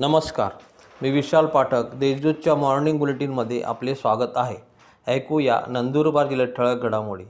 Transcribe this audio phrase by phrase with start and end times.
[0.00, 0.50] नमस्कार.
[1.02, 4.56] मी विशाल पाठक देशदूतच्या मॉर्निंग बुलेटिनमध्ये आपले स्वागत आहे.
[5.06, 7.24] ऐकूया नंदुरबार जिल्ह्यात ठळक घडामोडी.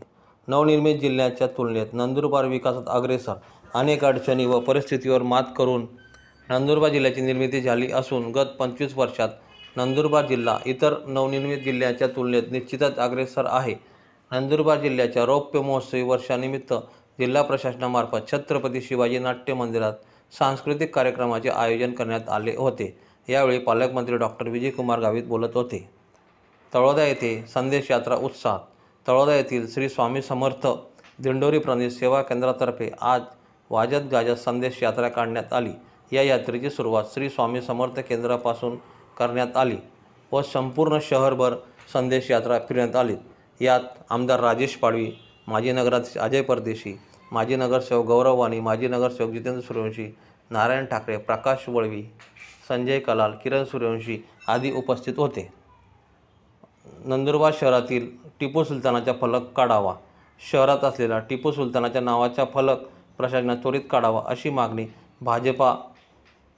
[0.49, 3.33] नवनिर्मित जिल्ह्याच्या तुलनेत नंदुरबार विकासात अग्रेसर
[3.75, 5.87] अनेक अडचणी व परिस्थितीवर मात करून
[6.51, 9.29] नंदुरबार जिल्ह्याची निर्मिती झाली असून गत पंचवीस वर्षात
[9.77, 13.75] नंदुरबार जिल्हा इतर नवनिर्मित जिल्ह्याच्या तुलनेत निश्चितच अग्रेसर आहे.
[14.33, 16.75] नंदुरबार जिल्ह्याच्या रौप्य महोत्सवी वर्षानिमित्त
[17.21, 19.93] जिल्हा प्रशासनामार्फत छत्रपती शिवाजी नाट्य मंदिरात
[20.33, 22.99] सांस्कृतिक कार्यक्रमाचे आयोजन करण्यात आले होते.
[23.29, 25.89] यावेळी पालकमंत्री डॉक्टर विजयकुमार गावित बोलत होते.
[26.75, 28.59] तळोदा येथे संदेश यात्रा उत्साह
[29.07, 30.67] तळोदा येथील श्री स्वामी समर्थ
[31.19, 33.23] दिंडोरी प्रणित सेवा केंद्रातर्फे आज
[33.71, 35.73] वाजत गाजत संदेश यात्रा काढण्यात आली.
[36.13, 38.77] या यात्रेची सुरुवात श्री स्वामी समर्थ केंद्रापासून
[39.19, 39.77] करण्यात आली
[40.33, 41.55] व संपूर्ण शहरभर
[41.93, 43.17] संदेश यात्रा फिरण्यात आली.
[43.61, 45.11] यात आमदार राजेश पाडवी
[45.47, 46.99] माजी नगराध्यक्ष अजय परदेशी
[47.33, 50.09] माजी नगरसेवक गौरव वाणी माजी नगरसेवक जितेंद्र सूर्यवंशी
[50.51, 52.03] नारायण ठाकरे प्रकाश वळवी
[52.69, 55.49] संजय कलाल किरण सूर्यवंशी आदी उपस्थित होते.
[57.05, 58.09] नंदुरबार शहरातील
[58.41, 59.95] टिपू सुलतानाचा फलक काढावा.
[60.41, 62.83] शहरात असलेला टिपू सुलतानाच्या नावाचा फलक
[63.19, 64.87] प्रशासनात त्वरित काढावा अशी मागणी
[65.21, 65.75] भाजपा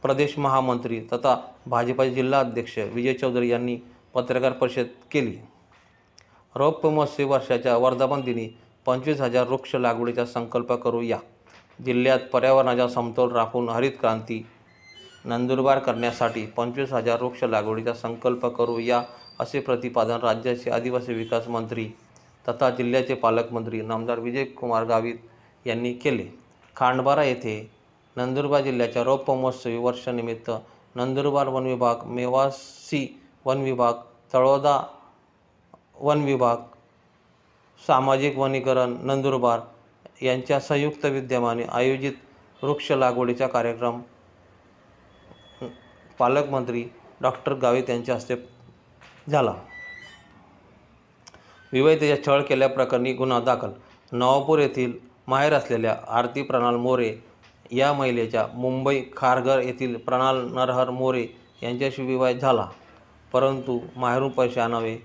[0.03, 3.77] प्रदेश महामंत्री तथा भाजपाचे जिल्हा अध्यक्ष विजय चौधरी यांनी
[4.15, 5.37] पत्रकार परिषद केली.
[6.55, 8.49] रौप्य महोत्सवी वर्षाच्या वर्धापन दिनी
[8.91, 11.19] पंचवीस हजार वृक्ष लागवडीचा संकल्प करूया
[11.79, 14.43] जिल्ह्यात पर्यावरणाचा समतोल राखून हरित क्रांती
[15.25, 19.03] नंदुरबार करण्यासाठी पंचवीस हजार वृक्ष लागवडीचा संकल्प करूया
[19.41, 21.87] असे प्रतिपादन राज्याचे आदिवासी विकास मंत्री
[22.49, 26.27] तथा जिल्ह्याचे पालकमंत्री नामदार विजयकुमार गावित यांनी केले.
[26.77, 27.71] खांडबारा येथे
[28.17, 30.51] नंदुरबार जिल्ह्याच्या रौप्य महोत्सवी वर्षानिमित्त
[30.97, 33.07] नंदुरबार वन विभाग मेवासी
[33.45, 34.03] वन विभाग
[34.35, 34.81] तळोदा
[36.01, 36.57] वन विभाग
[37.87, 39.61] सामाजिक वनीकरण नंदुरबार
[40.23, 42.13] यांच्या संयुक्त विद्यमाने आयोजित
[42.63, 44.01] वृक्ष लागवडीचा कार्यक्रम
[46.19, 46.85] पालकमंत्री
[47.21, 48.35] डॉक्टर गावित यांच्या हस्ते
[49.31, 49.55] झाला.
[51.73, 53.71] विवाहितेच्या छळ केल्याप्रकरणी गुन्हा दाखल.
[54.13, 54.93] नवापूर येथील
[55.27, 57.15] माहेर असलेल्या आरती प्रणाल मोरे
[57.71, 61.27] या महिलेच्या मुंबई खारघर येथील प्रणाल नरहर मोरे
[61.63, 62.67] यांच्याशी विवाह झाला.
[63.33, 64.97] परंतु माहेरून पैसे आणावे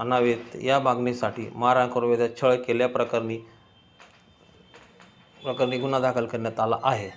[0.00, 0.56] आणावेत.
[0.62, 3.36] या मागणीसाठी मारहाण करून वेळेत छळ केल्याप्रकरणी
[5.42, 7.10] प्रकरणी गुन्हा दाखल करण्यात आला आहे.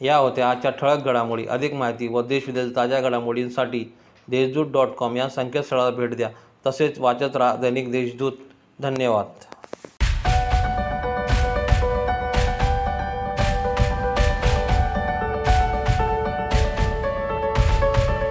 [0.00, 1.46] या होत्या आजच्या ठळक घडामोडी.
[1.46, 3.94] अधिक माहिती व देशविदेश ताज्या घडामोडींसाठी
[4.28, 6.30] देशदूत डॉट कॉम या संकेतस्थळाला भेट द्या.
[6.66, 8.32] तसेच वाचत राहा दैनिक देशदूत.
[8.80, 9.53] धन्यवाद.